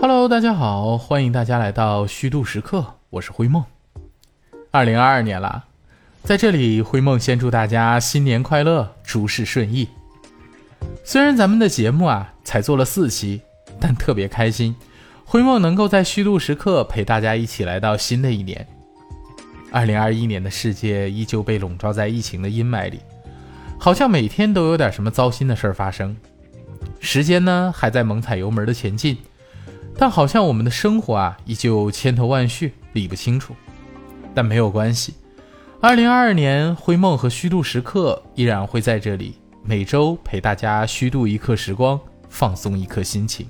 [0.00, 3.64] Hello，大家好，欢迎大家来到虚度时刻，我是灰梦。
[4.70, 5.64] 二零二二年了，
[6.22, 9.88] 在这里灰梦先祝大家新年快乐，诸事顺意。
[11.02, 13.42] 虽然咱们的节目啊才做了四期，
[13.80, 14.76] 但特别开心，
[15.24, 18.64] 灰梦能够在虚度时刻陪大家一起来到新的一年。
[19.72, 23.00] 二零二一年的世界依旧被笼罩在疫情的阴霾里，
[23.80, 26.16] 好像每天都有点什么糟心的事儿发生。
[27.00, 29.18] 时间呢还在猛踩油门的前进。
[30.00, 33.52] 但好像我们的生活啊，依旧千头万绪，理不清楚。
[34.32, 35.14] 但没有关系，
[35.80, 39.34] 二零二二年灰梦和虚度时刻依然会在这里，
[39.64, 41.98] 每周陪大家虚度一刻时光，
[42.28, 43.48] 放松一刻心情。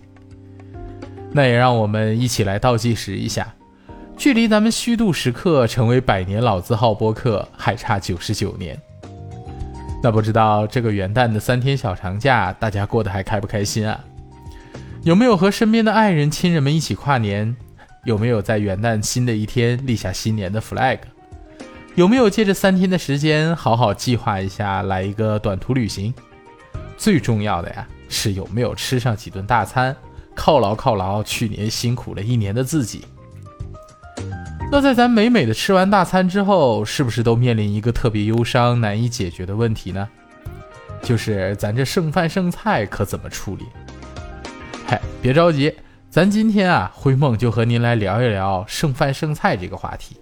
[1.30, 3.54] 那也让我们一起来倒计时一下，
[4.16, 8.80] 距离咱们虚度时刻成为百年老字号播客还差九十九年。
[10.02, 14.00] 那不知道这个元旦的三天小长假，大家过得还开不开心啊？
[15.04, 17.54] 有没有和身边的爱人、亲人们一起跨年？
[18.04, 20.98] 有没有在元旦新的一天立下新年的 flag？
[21.94, 26.12] 有没有借着三天的时间好好计划一下来一个短途旅行？
[26.96, 29.94] 最重要的呀，是有没有吃上几顿大餐，
[30.36, 33.04] 犒劳犒劳去年辛苦了一年的自己？
[34.70, 40.08] 那在咱美美的吃完大餐之后，是不是都面临一个特别忧伤、难以解决的问题呢？
[41.02, 43.64] 就是咱这剩饭剩菜可怎么处理？
[44.90, 45.74] 嗨，别着急，
[46.08, 50.16] 咱今天啊，灰梦就和您来聊一聊剩饭剩菜这个话题。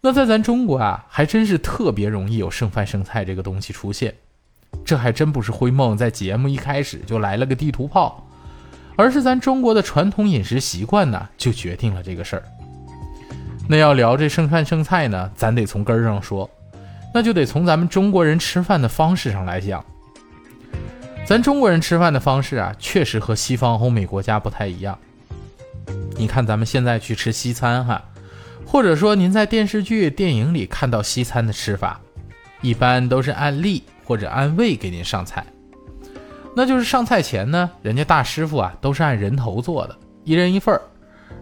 [0.00, 4.14] 那在咱中国啊，还真是特别容易有剩饭剩菜这个东西出现。
[4.84, 8.24] 这还真不是灰梦在节目一开始就来了个地图炮，
[8.94, 12.44] 而是咱中国的传统饮食习惯呢，就决定了这个事儿。
[13.68, 16.48] 那要聊这剩饭剩菜呢，咱得从根儿上说，
[17.12, 19.84] 那就得从咱们中国人吃饭的方式上来讲。
[21.28, 24.98] 咱中国人吃饭的方式啊，确实和西方欧美国家不太一样。
[26.16, 28.02] 你看咱们现在去吃西餐哈，
[28.64, 32.00] 或者说您在电视剧、电影里看到西餐的吃法，
[32.62, 35.44] 一般都是按例或者按位给您上菜。
[36.56, 39.94] 那就是上菜前呢，人家大师傅啊都是按人头做的，
[40.24, 40.80] 一人一份儿，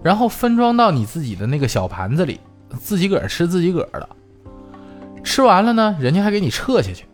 [0.03, 2.41] 然后分装到你自己的那个小盘子里，
[2.77, 4.09] 自己个儿吃自己个儿的。
[5.23, 7.05] 吃完了呢，人家还给你撤下去，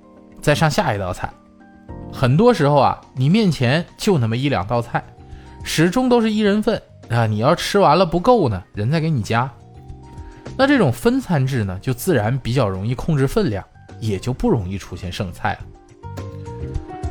[0.41, 1.31] 再上下一道菜。
[2.13, 5.03] 很多时候啊，你面前就那么一两道菜，
[5.65, 7.27] 始终都是一人份啊。
[7.27, 9.51] 你要吃完了不够呢，人再给你加。
[10.57, 13.65] 那这种分餐制呢，就自然比较容易控制分量，
[13.99, 15.61] 也就不容易出现剩菜了。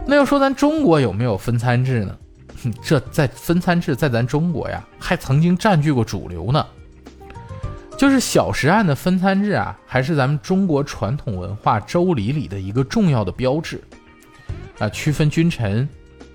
[0.05, 2.15] 那要说咱中国有没有分餐制呢？
[2.83, 6.63] 这在分餐制在咱中国呀，还曾经占据过主流呢。
[7.97, 13.81] 就是小食案的分餐制啊，还是咱们中国传统文化周礼里的一个重要的标志。
[14.81, 15.87] 啊，区分君臣，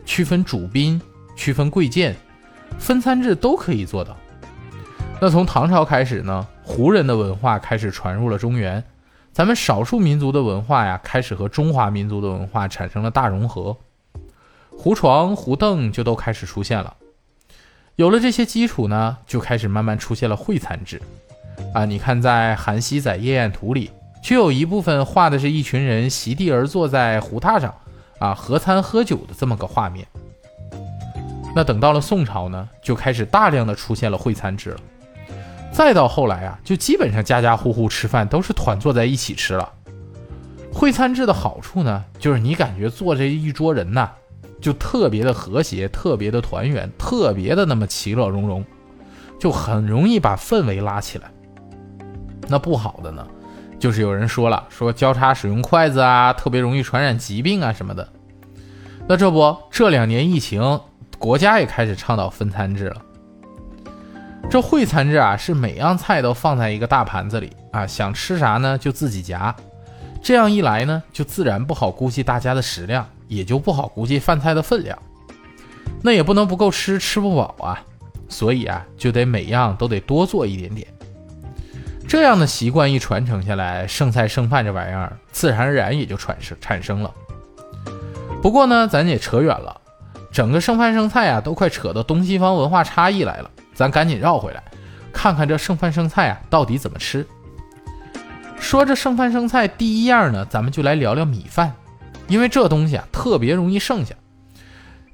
[0.05, 1.03] 区分主宾，
[1.35, 2.15] 区分贵贱，
[2.79, 4.17] 分餐制都可以做到。
[5.21, 8.85] 那从唐朝开始呢，胡人的文化开始传入了中原，
[9.33, 13.77] 咱们少数民族的文化呀，开始和中华民族的文化产生了大融合，
[14.71, 16.95] 胡床、胡凳就都开始出现了。
[17.97, 21.03] 有了这些基础呢，就开始慢慢出现了会餐制。
[21.75, 23.91] 啊，你看在《韩熙载夜宴图》里，
[24.23, 27.75] 就有一部分画的是一群人席地而坐在胡榻上。
[28.19, 30.07] 啊，合餐喝酒的这么个画面。
[31.55, 34.79] 那等到了宋朝呢，就开始大量的出现了会餐制了。
[35.73, 39.73] 再到后来啊，就基本上家家户户吃饭都是团坐在一起吃了。
[40.73, 44.11] 会餐制的好处呢，就是你感觉坐这一桌人呐，
[44.61, 48.65] 就特别的和谐，特别的团圆，特别的那么其乐融融，
[49.39, 51.31] 就很容易把氛围拉起来。
[52.49, 53.27] 那不好的呢？
[53.79, 58.09] 就是有人说了，说交叉使用筷子啊，特别容易传染疾病啊什么的。
[59.07, 60.81] 那这不，这两年疫情，
[61.19, 63.03] 国家也开始倡导分餐制了。
[64.49, 69.55] 这会餐制啊，是每样菜都放在一个大盘子里啊，想吃啥呢就自己夹。
[70.23, 74.99] 这样一来呢，就自然不好估计大家的食量，也就不好估计饭菜的分量。
[76.03, 77.81] 那也不能不够吃，吃不饱啊，
[78.29, 80.87] 所以啊，就得每样都得多做一点点。
[82.09, 87.13] 这样的习惯一传承下来，剩菜剩饭这玩意儿自然而然也就产生产生了。
[88.41, 89.81] 不过呢，咱也扯远了，
[90.31, 93.51] 整个剩饭剩菜啊，都快扯到东西方文化差异来了。
[93.75, 94.63] 咱赶紧绕回来，
[95.13, 97.27] 看看这剩饭剩菜啊到底怎么吃。
[98.59, 101.75] 说这剩饭剩菜，第一样呢，咱们就来聊聊米饭，
[102.29, 104.15] 因为这东西啊特别容易剩下。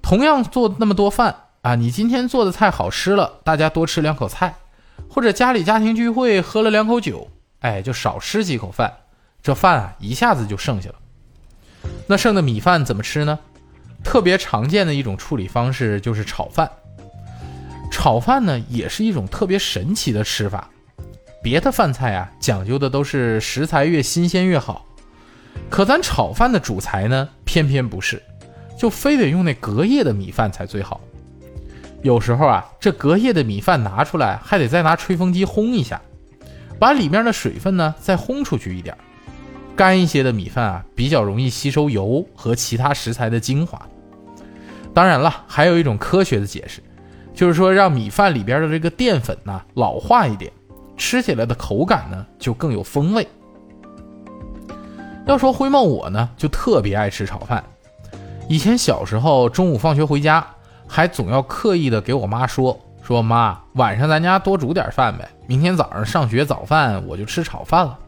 [0.03, 4.55] 同样做那么多饭啊，你今天做的菜好吃了，大家多吃两口菜。
[5.09, 7.29] 或者家里家庭聚会喝了两口酒，
[7.61, 8.93] 哎，就少吃几口饭，
[9.43, 10.97] 这饭啊一下子就剩下了。
[12.07, 13.39] 那剩的米饭怎么吃呢？
[14.05, 16.71] 特别常见的一种处理方式就是炒饭。
[17.91, 20.69] 炒饭呢也是一种特别神奇的吃法。
[21.43, 24.87] 别的饭菜啊讲究的都是食材越新鲜越好，
[25.69, 28.23] 可咱炒饭的主材呢偏偏不是，
[28.79, 31.01] 就非得用那隔夜的米饭才最好。
[32.03, 36.01] 有时候啊，这隔夜的米饭拿出来还得再拿吹风机烘一下，
[36.79, 38.97] 把里面的水分呢再烘出去一点。
[39.77, 43.81] 干一些的米饭啊比较容易吸收油和其他食材的精华。
[44.93, 46.83] 当然了，还有一种科学的解释，
[47.33, 50.53] 就是说让米饭里边的这个淀粉呢老化一点，
[50.97, 53.27] 吃起来的口感呢就更有风味。
[55.25, 57.63] 要说灰梦我呢，就特别爱吃炒饭。
[58.49, 60.45] 以前小时候中午放学回家，
[60.87, 67.99] 还总要刻意的给我妈说说妈，晚上咱家多煮点饭呗，明天早上上学早饭我就吃炒饭了。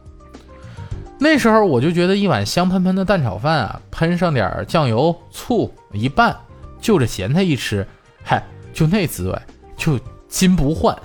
[1.17, 6.35] 那时候我就觉得一碗香喷喷的蛋炒饭啊，喷上点酱油、醋一拌。
[6.77, 7.87] 就着咸菜一吃，
[8.21, 9.41] 嗨，就那滋味，
[9.75, 10.95] 就金不换。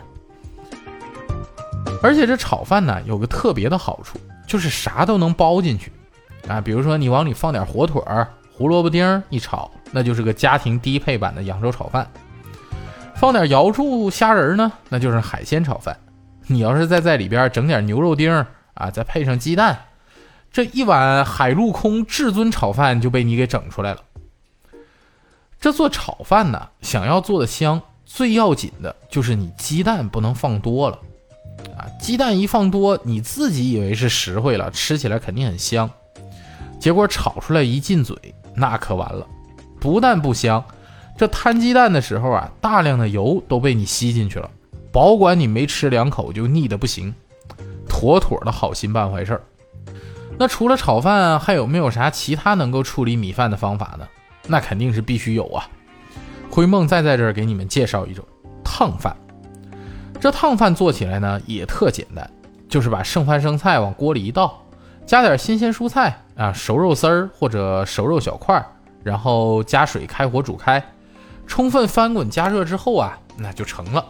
[2.02, 5.90] 而且这炒饭呢，有个特别的好处，就是啥都能包进去
[6.46, 6.60] 啊。
[6.60, 8.28] 比如说你往里放点火腿儿、
[8.60, 12.04] 胡萝卜丁一炒，那就是个家庭低配版的扬州炒饭；
[13.14, 15.98] 放点瑶柱、虾仁呢，那就是海鲜炒饭。
[16.46, 18.30] 你要是再在里边整点牛肉丁
[18.74, 19.84] 啊，再配上鸡蛋，
[20.52, 24.02] 这一碗海陆空至尊炒饭就被你给整出来了。
[25.58, 30.98] 这做炒饭呢，想要做的香，最要紧的就是你鸡蛋不能放多了，
[31.78, 35.88] 啊，鸡蛋一放多，你自己以为是实惠了，吃起来肯定很香，
[36.78, 38.14] 结果炒出来一进嘴，
[38.54, 39.26] 那可完了，
[39.78, 40.64] 不但不香，
[41.16, 44.50] 这摊鸡蛋的时候啊，大量的油都被你吸进去了，
[44.92, 47.14] 保管你没吃两口就腻的不行，
[47.88, 49.42] 妥妥的好心办坏事儿。
[50.38, 54.06] 那除了炒饭，还有没有啥其他能够处理米饭的方法呢？
[54.46, 55.68] 那肯定是必须有啊！
[56.50, 58.24] 灰梦再在这儿给你们介绍一种
[58.64, 59.14] 烫饭。
[60.18, 62.28] 这烫饭做起来呢也特简单，
[62.68, 64.60] 就是把剩饭剩菜往锅里一倒，
[65.06, 68.66] 加点新鲜蔬菜啊，熟肉丝儿或者熟肉小块儿，
[69.02, 70.82] 然后加水开火煮开，
[71.46, 74.04] 充分翻滚加热之后啊，那就成了。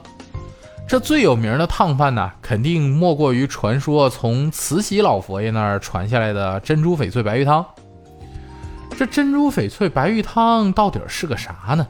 [0.87, 7.65] 这最有名的烫饭呢，肯定莫过于传说从慈禧老佛爷那儿传下来的珍珠翡翠白玉汤。
[8.99, 11.87] 这珍珠翡翠白玉汤到底是个啥呢？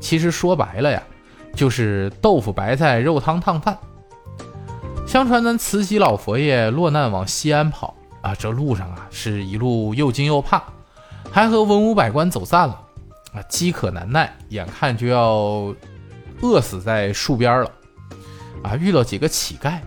[0.00, 1.02] 其实说白了呀，
[1.54, 3.76] 就是豆腐白菜肉汤烫饭。
[5.04, 10.62] 相传咱慈禧老佛爷落难往西安跑啊，这路上啊是一路又惊又怕，
[11.30, 12.80] 还和文武百官走散了
[13.32, 15.74] 啊，饥渴难耐，眼看就要
[16.42, 17.70] 饿死在树边了
[18.62, 19.78] 啊，遇到几个乞丐。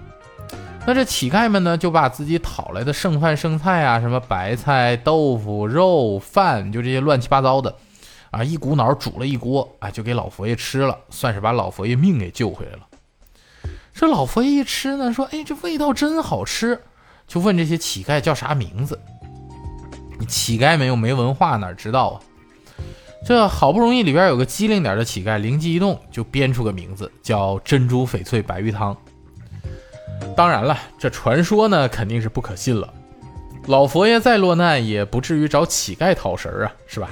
[0.86, 7.75] 那这乞丐们呢，就把自己讨来的剩饭剩菜啊，什么白菜、豆腐、肉饭，就这些乱七八糟的，
[8.31, 12.88] 啊，一股脑煮了一锅，啊，就给老佛爷吃了，算是把老佛爷命给救回来了。
[13.94, 16.81] 这老佛爷一吃呢，说：“哎，这味道真好吃。”
[17.31, 19.00] 就问这些乞丐叫啥名字。
[20.19, 22.19] 你乞丐们又没文化，哪知道啊？
[23.25, 28.95] 这好不容易里边有个机灵点的乞丐，灵机一动，就编出个名字，叫珍珠翡翠白玉汤。
[30.36, 32.94] 当然了，这传说呢肯定是不可信了。
[33.68, 37.10] 老佛爷再落难，也不至于找乞丐讨食啊，是吧？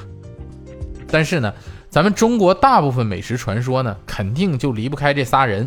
[1.09, 1.53] 但是呢，
[1.89, 5.65] 咱们中国大部分美食传说呢，肯定就离不开这仨人：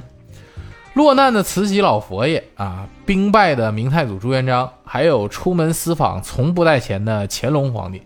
[0.95, 8.03] 落难的慈禧老佛爷啊，兵败的明太祖朱元璋，还有出门私访从不带钱的乾隆皇帝。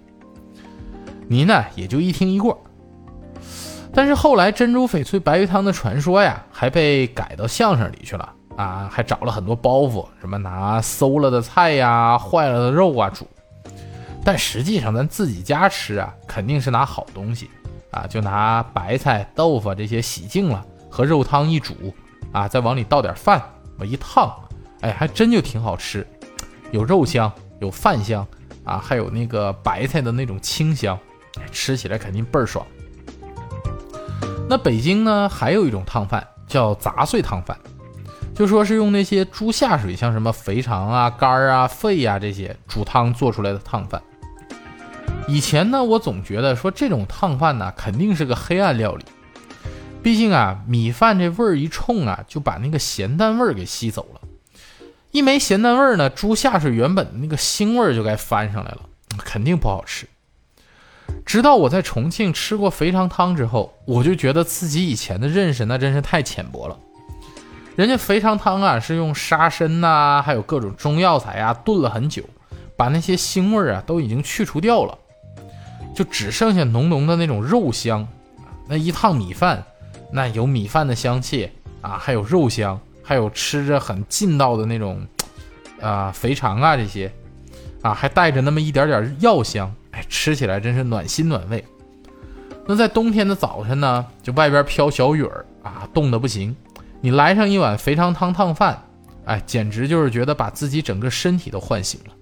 [1.26, 2.62] 您呢也就一听一过。
[3.92, 8.32] 但是后来珍珠翡翠白玉汤的传说呀，还被改到相声里去了。
[8.54, 13.26] 啊，还找了很多包袱，什么拿馊了的菜呀、坏了的肉啊煮，
[14.24, 17.50] 但实际上咱自己家吃啊，肯定是拿好东西
[17.90, 21.74] 啊，就拿白菜、豆腐这些洗净了，和肉汤一煮
[22.36, 23.42] 啊，再往里倒点饭，
[23.78, 24.30] 我一烫，
[24.82, 26.06] 哎，还真就挺好吃，
[26.70, 28.26] 有肉香，有饭香
[28.62, 30.98] 啊，还有那个白菜的那种清香，
[31.50, 32.66] 吃起来肯定倍儿爽。
[34.50, 37.56] 那北京呢，还有一种烫饭叫杂碎烫饭。
[38.34, 44.02] 就说是用那些猪下水，像什么肥肠啊、肝儿啊、肺呀这些煮汤做出来的烫饭。
[45.26, 49.06] 以前呢，我总觉得说这种烫饭呢，肯定是个黑暗料理。
[50.06, 54.20] 毕竟啊，米饭这味儿一冲啊，就把那个咸淡味儿给吸走了。
[55.10, 58.82] 一没咸淡味儿呢，猪下水原本的那个腥味儿就该翻上来了，
[59.18, 60.06] 肯定不好吃。
[61.24, 66.78] 直到我在重庆吃过肥肠汤之后，我就觉得自己以前的认识那真是太浅薄了。
[67.74, 72.22] 人家肥肠汤啊，是用沙参呐，还有各种中药材啊炖了很久，
[72.76, 74.96] 把那些腥味儿啊都已经去除掉了，
[75.96, 78.06] 就只剩下浓浓的那种肉香。
[78.68, 79.64] 那一烫米饭
[80.10, 85.06] 那有米饭的香气啊，还有肉香，还有吃着很劲道的那种
[85.80, 87.12] 啊肥肠啊这些
[87.82, 91.64] 啊，还带着那么一点点药香，哎，吃起来真是暖心暖胃。
[92.66, 96.56] 那在冬天的早晨呢，就外边飘小雨儿啊，冻得不行。
[97.00, 98.82] 你来上一碗肥肠汤烫饭，
[99.24, 102.12] 哎，简直就是觉得把自己整个身体都唤醒了。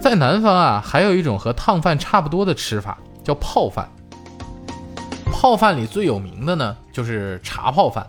[0.00, 3.88] 在南方啊，还有一种和烫饭差不多的吃法，叫泡饭。
[5.34, 8.08] 泡饭里最有名的呢，就是茶泡饭。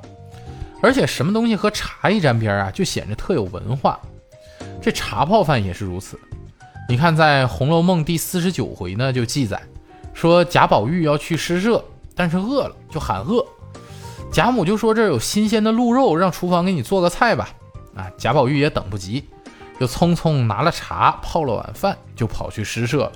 [0.82, 4.00] 而且什么东西和茶一沾边啊，就显得特有文化。
[4.80, 6.20] 这茶泡饭也是如此。
[6.88, 9.60] 你看，在《红楼梦》第四十九回呢，就记载。
[10.14, 11.84] 说贾宝玉要去诗社，
[12.16, 13.44] 但是饿了就喊饿。
[14.32, 17.50] 贾母就说这有新鲜的鹿肉，让厨房给你做个菜吧。
[17.96, 19.28] 啊，贾宝玉也等不及，
[19.80, 23.12] 就匆匆拿了茶泡了碗饭，就跑去诗社了。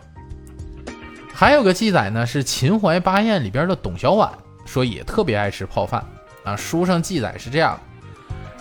[1.39, 4.29] 还有个记载呢，是秦淮八艳里边的董小宛
[4.65, 6.05] 说也特别爱吃泡饭。
[6.43, 7.79] 啊，书上记载是这样，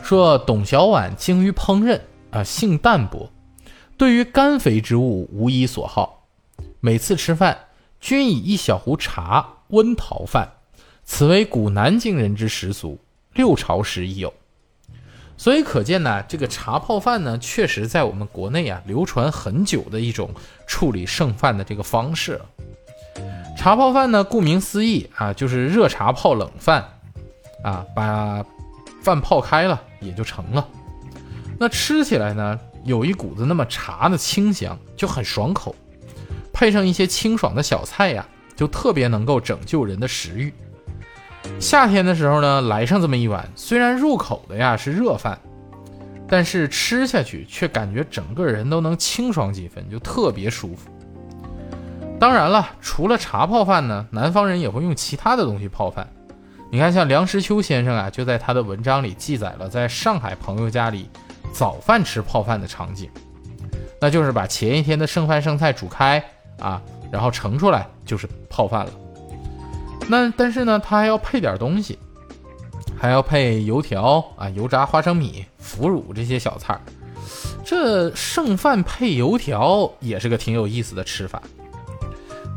[0.01, 3.33] 说董小宛精于烹饪，啊，性淡薄，
[3.97, 6.29] 对于甘肥之物无一所好，
[6.79, 7.59] 每次吃饭。
[8.01, 10.53] 均以一小壶茶温陶饭，
[11.05, 13.01] 此为古南京人之食俗，
[13.35, 14.33] 六朝时已有。
[15.37, 20.31] 所以可见呢，这个茶泡饭呢，确实在我们国内啊流传很久的一种
[20.69, 22.41] 处理剩饭的这个方式。
[23.59, 26.89] 茶泡饭呢，顾名思义啊，就是热茶泡冷饭，
[27.65, 28.45] 啊，把
[29.03, 30.67] 饭泡开了也就成了。
[31.59, 35.75] 那吃起来呢，有一股子那么茶的清香，就很爽口。
[36.53, 38.25] 配上一些清爽的小菜呀，
[38.55, 40.55] 就特别能够拯救人的食欲。
[41.59, 45.37] 夏天的时候呢，来上这么一碗，虽然入口的呀是热饭，
[46.29, 50.89] 但是吃下去却感觉整个人都能清爽几分，就特别舒服。
[52.19, 56.09] 当然了，除了茶泡饭呢，南方人也会用其他的东西泡饭。
[56.71, 61.09] 你看，像梁实秋先生啊，就在他的文章里记载了在上海朋友家里
[61.53, 63.09] 早饭吃泡饭的场景，
[64.01, 66.23] 那就是把前一天的剩饭剩菜煮开。
[66.59, 66.83] 啊，
[67.13, 68.93] 然后盛出来就是泡饭了。
[70.09, 71.97] 那但是呢，他还要配点东西，
[72.99, 76.81] 还要配油条啊、油炸花生米、腐乳这些小菜儿
[77.65, 81.41] 这剩饭配油条也是个挺有意思的吃法。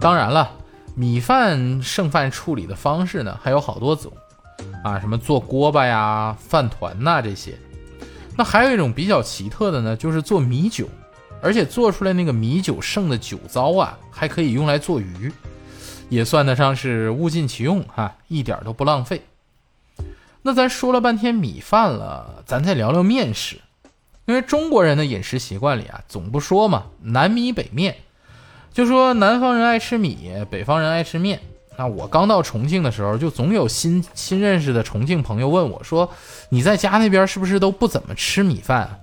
[0.02, 0.52] 当然了，
[0.96, 4.12] 米饭剩饭处理的方式呢还有好多种
[4.84, 7.56] 啊，什么做锅巴呀、饭团呐这些。
[8.36, 10.90] 那还有一种比较奇特的呢，就是做米酒。
[11.44, 15.32] 而且做出来那个米酒剩的酒糟啊，还可以用来做鱼，
[16.08, 19.24] 也算得上是物尽其用哈，一点都不浪费。
[20.44, 23.60] 那咱说了半天米饭了，咱再聊聊面食。
[24.26, 27.96] 因为中国人的饮食习惯里啊，总不说嘛，南米北面，
[28.74, 31.40] 就说南方人爱吃米，北方人爱吃面。
[31.78, 36.10] 那我刚到重庆的时候，就总有新新认识的重庆朋友问我说
[36.50, 39.00] ：“你在家那边是不是都不怎么吃米饭？”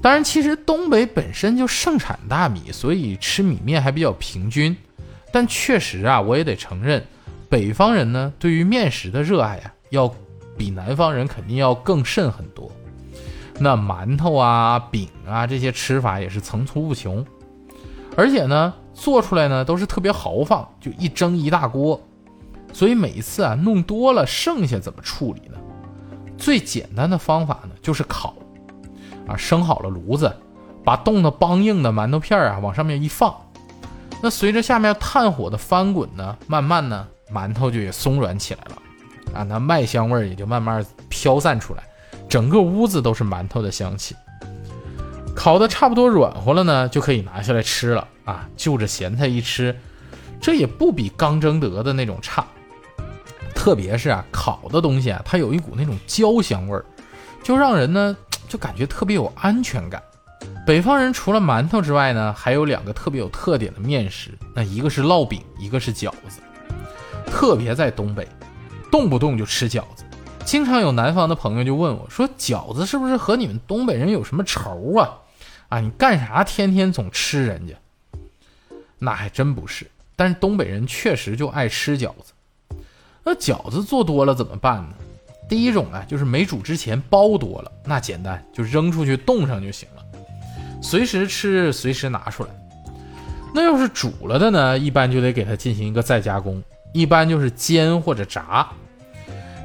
[0.00, 4.76] 当然，其实东北本身就盛产大米，所以吃米面还比较平均。
[5.32, 7.04] 但确实啊，我也得承认，
[7.48, 10.14] 北方人呢对于面食的热爱啊，要
[10.56, 12.70] 比南方人肯定要更甚很多。
[13.58, 17.26] 那馒头啊、饼啊这些吃法也是层出不穷，
[18.16, 22.00] 而且呢做出来呢都是特别豪放，就一蒸一大锅。
[22.72, 25.58] 所以每一次啊弄多了，剩下怎么处理呢？
[26.36, 28.34] 最简单的方法呢就是烤。
[29.26, 30.32] 啊，生好了炉子，
[30.84, 33.34] 把冻得梆硬的馒头片儿啊往上面一放，
[34.22, 41.82] 那随着下面炭火的翻滚呢，慢慢呢馒头就也松软起来了，啊，那麦香味儿也就慢慢飘散出来，
[42.28, 44.14] 整个屋子都是馒头的香气。
[45.36, 49.78] 烤的差不多软和了呢，就可以拿下来吃了啊，就着咸菜一吃，
[50.40, 52.44] 这也不比刚蒸得的那种差。
[53.54, 56.84] 特别是啊，烤的东西啊，它有一股那种焦香味儿，
[57.44, 58.16] 就让人呢。
[58.48, 60.00] 就感觉特别有安全感。
[60.64, 66.40] 北方人除了馒头之外呢，还有两个特别有特点的面食，那一个是烙饼，一个是饺子。
[67.26, 68.28] 特别在东北，
[68.88, 70.04] 动不动就吃饺子。
[70.44, 75.10] 经常有南方的朋友就问我说：“饺子是不是和你们东北人有什么仇啊？
[75.68, 77.74] 啊，你干啥天天总吃人家？”
[78.98, 82.32] 那还真不是，但是东北人确实就爱吃饺子。
[83.22, 84.94] 那饺子做多了怎么办呢？
[85.48, 90.02] 第一种啊，就是没煮之前包多了，那简单，就扔出去冻上就行了，
[90.82, 92.50] 随时吃，随时拿出来。
[93.54, 98.68] 那要是煮了的呢，一般就得给它进行一个再加工，一般就是煎或者炸。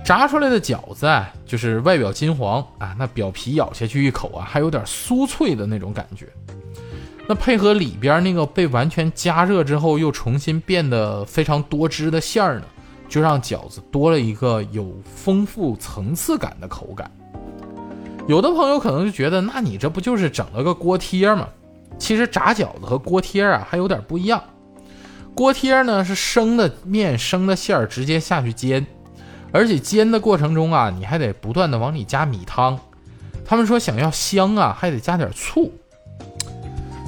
[0.03, 6.27] 炸出来的饺子啊，就是外表金黄啊，那表皮咬下去一口啊，还有点酥脆的那种感觉。
[7.27, 12.65] 那配合里边那个被完全加热之后又重新变得非常多汁的馅儿呢。
[13.07, 17.11] 就让饺子多了一个有丰富层次感的口感。
[18.25, 21.49] 有的朋友可能就觉得，那你这不就是整了个锅贴吗？
[21.99, 24.41] 其实炸饺子和锅贴啊还有点不一样。
[25.35, 28.87] 锅贴呢是生的面、生的馅儿直接下去煎，
[29.51, 32.79] 而且煎的过程中啊，你还得不断的往里加米汤。
[33.45, 35.71] 他们说想要香啊，还得加点醋。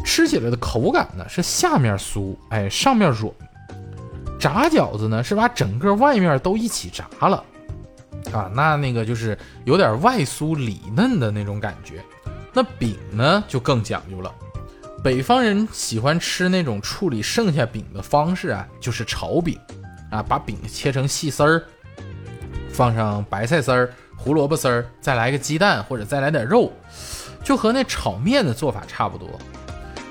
[0.05, 3.33] 吃起来的口感呢是下面酥，哎，上面软。
[4.38, 7.41] 炸饺子呢是把整个外面都一起炸了，
[8.33, 12.03] 啊，那那个就是有点外酥里嫩的那种感觉。
[12.51, 14.29] 那饼呢就更讲究了，
[15.01, 19.57] 北方人喜欢吃那种处理剩下饼的方式啊，就是炒饼，
[20.12, 21.63] 啊，把饼切成细丝儿，
[22.74, 26.74] 放上白菜丝儿、胡萝卜丝儿，再来个鸡蛋或者再来点肉，
[27.44, 29.30] 就和那炒面的做法差不多。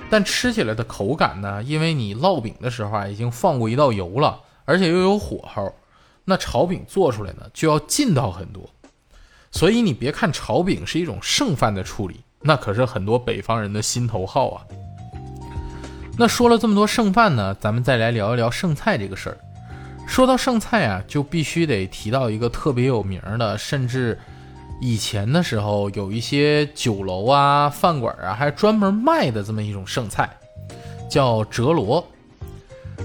[0.08, 1.62] 但吃起来的口感呢？
[1.62, 5.74] 因为你烙饼的时候啊，已经放过一道油了，而且又有火候，
[6.24, 8.70] 那炒饼做出来呢就要劲道很多。
[9.50, 14.62] 所以你别看炒饼是一种剩饭的处理，那可是很多北方人的心头好啊。
[16.18, 19.38] 那说了这么多剩饭呢，咱们再来聊一聊剩菜这个事儿。
[20.06, 24.18] 说到剩菜啊，就必须得提到一个特别有名的，甚至。
[24.84, 30.28] 以前的时候，有一些酒楼啊、饭馆啊，还专门卖的这么一种剩菜，
[31.08, 32.04] 叫折罗。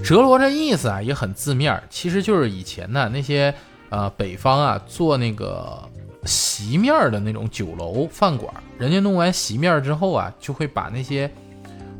[0.02, 3.54] 折罗这意思啊，也很字面，其实就是以前呢那些
[3.90, 5.80] 呃北方啊做那个
[6.24, 11.30] 席面的那种酒楼饭馆，人家弄完席面之后啊，就会把那些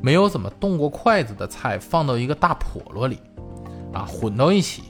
[0.02, 3.20] 没有怎么动过筷子的菜放到一个大笸箩里，
[3.92, 4.82] 啊混到一起，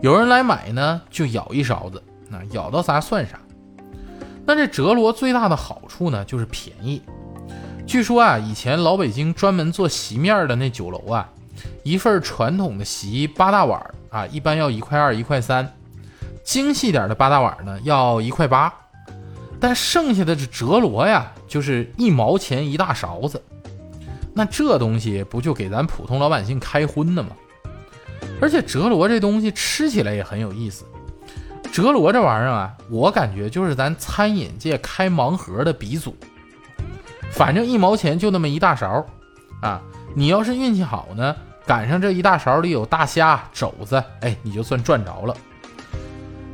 [0.00, 3.38] 有人来买呢，就舀一勺子，那舀到啥算啥。
[4.46, 7.00] 那这折罗最大的好处呢，就是便宜。
[7.86, 11.28] 据说啊，以前老北京专门做席面的那酒楼啊，
[11.82, 15.64] 一份传统的席八大碗啊，一般要一块二、一块三；
[16.42, 18.72] 精细点的八大碗呢，要一块八。
[19.60, 23.42] 但剩下的这折罗呀，就是一毛钱一大勺子。
[24.34, 27.30] 那这东西不就给咱普通老百姓开荤的吗？
[28.40, 30.84] 而且折罗这东西吃起来也很有意思。
[31.72, 36.16] 折罗这玩意儿啊，我感觉就是咱餐饮界开盲盒的鼻祖。
[37.32, 39.04] 反正一毛钱就那么一大勺，
[39.60, 39.82] 啊，
[40.14, 41.34] 你要是运气好呢，
[41.66, 45.36] 赶上这一大勺里有大虾、肘子，哎，你就算赚着了。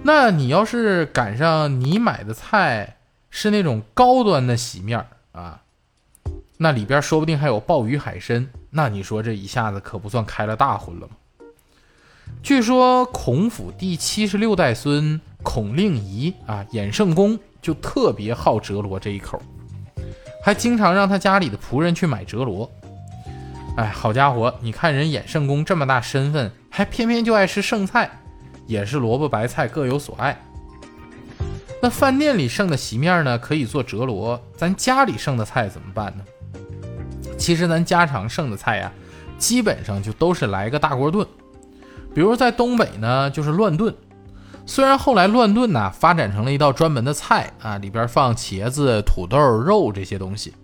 [0.02, 2.96] 那你要是赶上你买的菜
[3.28, 5.60] 是那种高端的席面啊，
[6.56, 11.12] 那里边说不定还有鲍鱼、海参，那你说这一下子可不算开了大荤了吗？
[12.42, 19.40] 据说孔府第七十六代孙孔令仪啊，衍圣公就特别好折罗这一口，
[20.42, 22.70] 还经常让他家里的仆人去买折罗。
[23.76, 28.10] 哎，好家伙，你看人衍圣公这么大身份，还偏偏就爱吃剩菜，
[28.66, 30.38] 也是萝卜白菜各有所爱。
[31.82, 36.24] 那饭店里剩的席面呢，可以做折罗，咱家里剩的菜怎么办呢？
[37.38, 38.92] 其实咱家常剩的菜呀，
[39.38, 41.26] 基本上就都是来个大锅炖。
[42.14, 43.94] 比如在东北呢，就是乱炖。
[44.66, 50.54] 虽然后来乱炖呢发展成了一道专门的菜啊，里边放茄子、土豆、肉这些东西，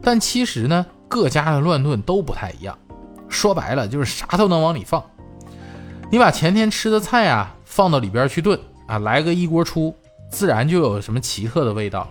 [0.00, 2.78] 但其实呢，各家的乱炖都不太一样。
[3.28, 5.02] 说白了就是啥都能往里放。
[6.10, 9.96] 你把前天吃的菜啊放到里边去炖啊，来个一锅出，
[10.30, 12.08] 自然就有什么奇特的味道。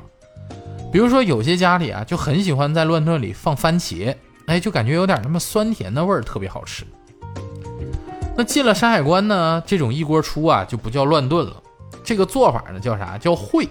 [0.91, 4.13] 比如说有些家里啊就很喜欢在乱炖里放番茄，
[4.47, 6.83] 哎，就感觉有点那么酸甜的味儿，特别好吃。
[8.35, 11.53] 那进了山海关呢，这种一锅出啊就不叫乱炖了，
[12.03, 13.17] 这个做法呢叫啥？
[13.17, 13.67] 叫烩。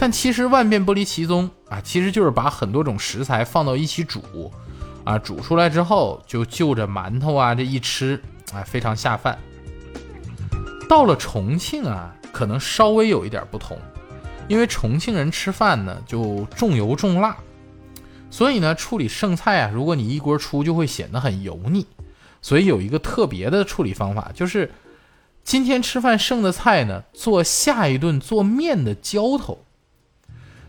[0.00, 4.50] 但其实万变不离其宗啊，其实就是把很多种食材放到一起煮，
[5.04, 8.20] 啊，煮出来之后就就着馒头啊这一吃，
[8.52, 9.38] 啊，非常下饭。
[10.88, 13.76] 到了重庆啊，可能稍微有一点不同，
[14.48, 17.36] 因为重庆人吃饭呢就重油重辣，
[18.30, 21.86] 所以呢处理剩菜啊，如果你一锅出就会显得很油腻。
[22.48, 24.72] 所以有一个特别的处理方法，就是
[25.44, 29.58] 今天吃饭剩的菜呢，做下一顿做面的浇头。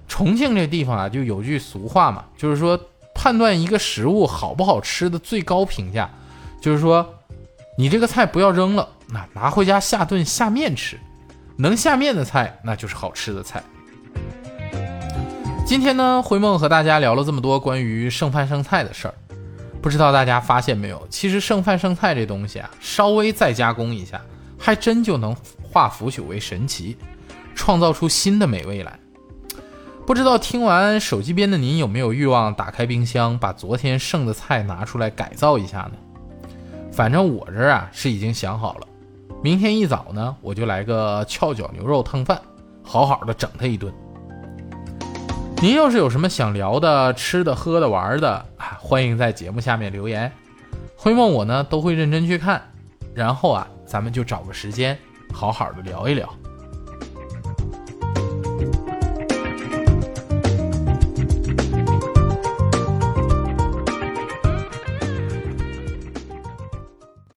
[0.06, 2.78] 重庆这地方啊，就有句俗话嘛，就是说
[3.16, 6.10] 判断一个食物好不好吃的最高评价，
[6.60, 7.16] 就是说
[7.78, 11.00] 你这个菜不要扔了，那拿回家下顿下面吃，
[11.56, 13.64] 能下面的菜那就是好吃的菜。
[15.66, 19.14] 今天呢，灰梦和大家聊了这么多关于剩饭剩菜的事儿。
[19.82, 24.22] 不知道大家发现没有，其实剩饭剩菜这东西啊，稍微再加工一下，
[24.58, 26.98] 还真就能化腐朽为神奇，
[27.56, 29.00] 创造出新的美味来。
[30.06, 35.92] 不知道听完手机边的您有没有欲望打开冰箱，把昨天剩的菜拿出来改造一下呢？
[36.92, 38.88] 反正我这儿啊是已经想好了，
[39.42, 42.42] 明天一早呢，我就来个翘脚牛肉汤饭，
[42.84, 43.94] 好好的整他一顿。
[45.62, 48.46] 您要是有什么想聊的、吃的、喝的、玩的，
[48.90, 50.32] 欢迎在节目下面留言，
[50.96, 52.60] 灰梦我呢都会认真去看，
[53.14, 54.98] 然后啊，咱们就找个时间
[55.32, 56.28] 好好的聊一聊。